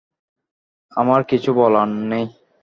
আমার 0.91 1.21
কিছু 1.23 1.49
বলার 1.53 1.89
নেই। 2.11 2.25